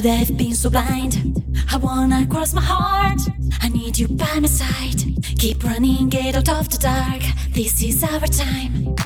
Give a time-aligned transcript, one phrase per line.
[0.00, 1.44] could I have been so blind?
[1.70, 3.20] I wanna cross my heart.
[3.60, 5.02] I need you by my side.
[5.38, 7.20] Keep running, get out of the dark.
[7.52, 8.96] This is our time.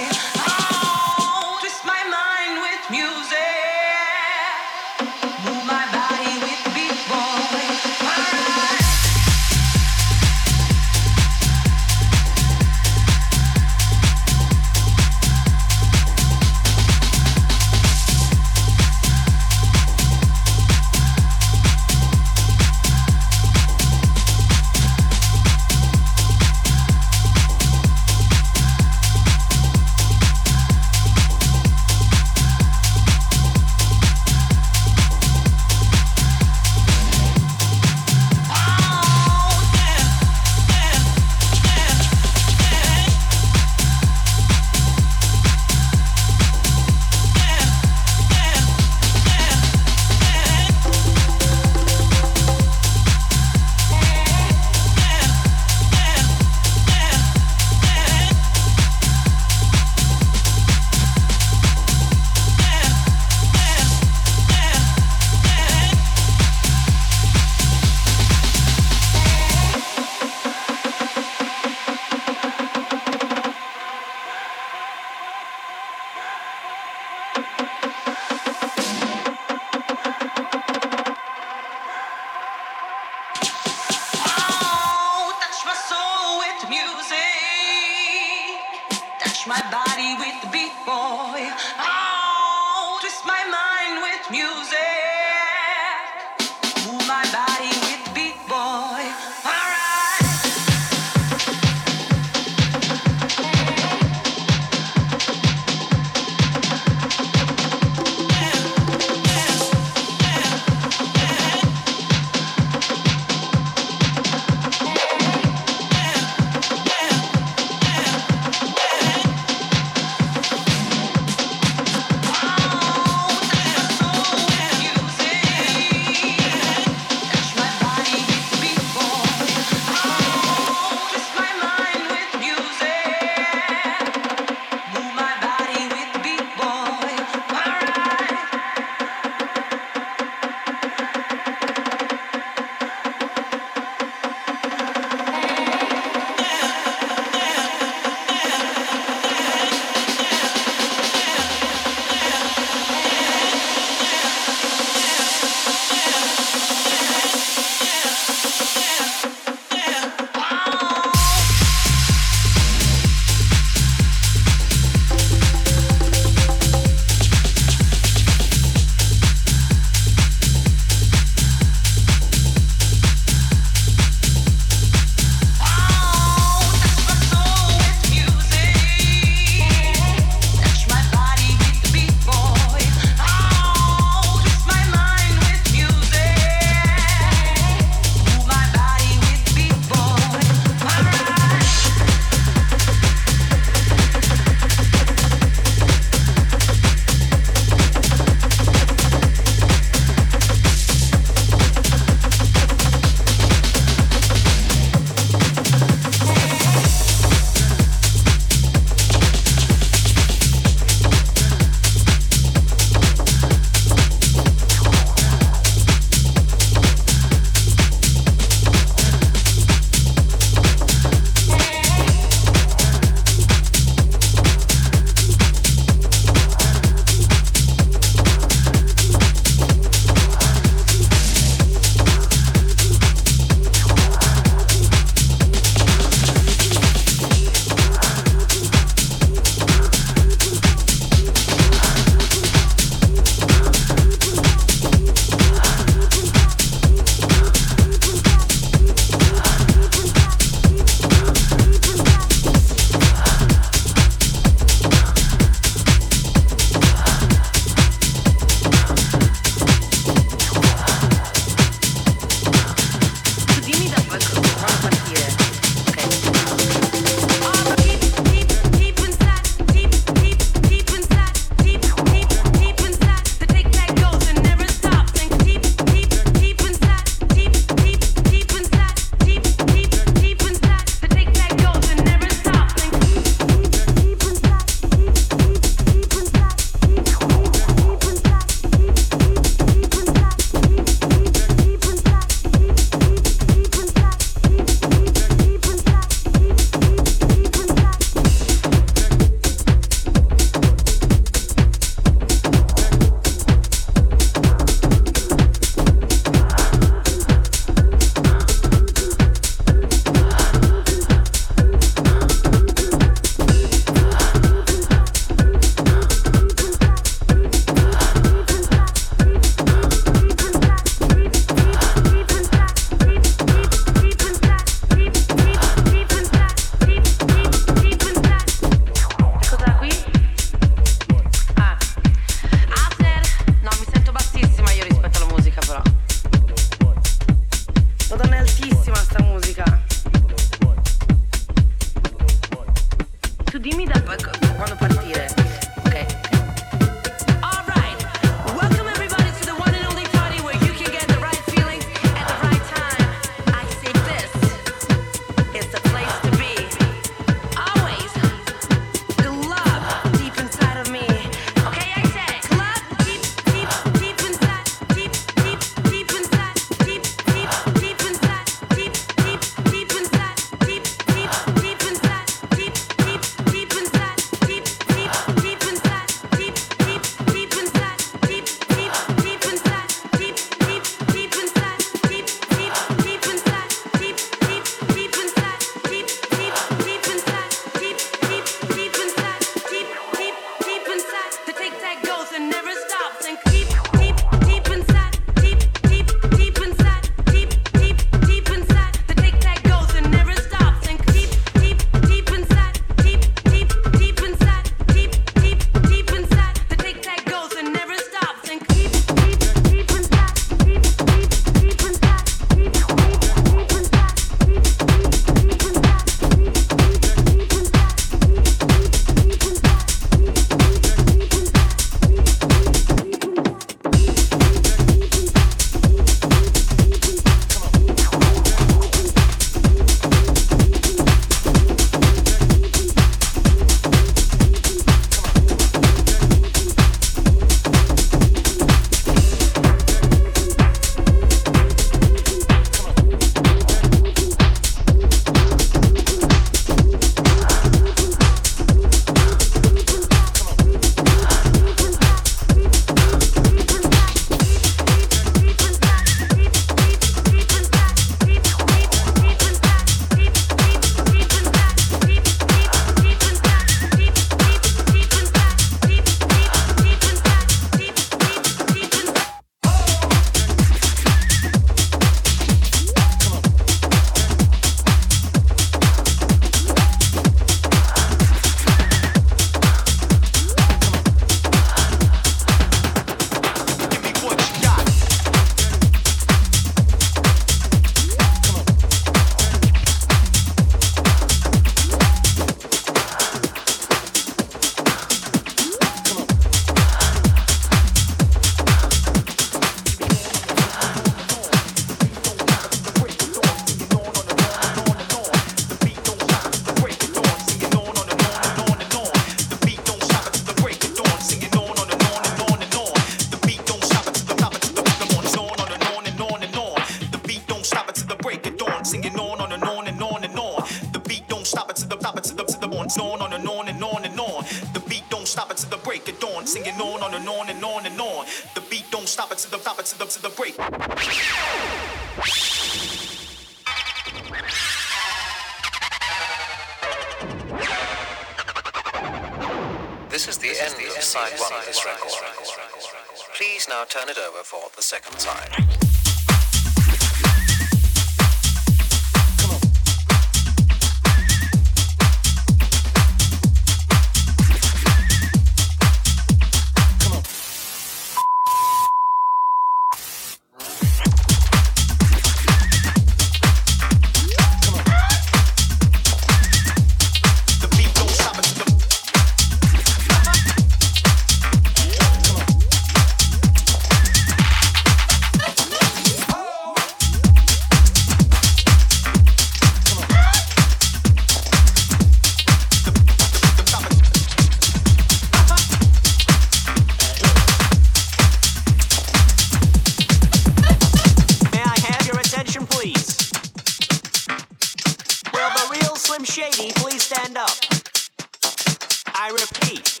[599.22, 600.00] I repeat.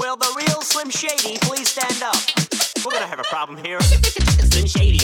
[0.00, 2.16] Will the real Slim Shady please stand up?
[2.82, 3.78] We're gonna have a problem here.
[3.82, 5.00] Slim Shady.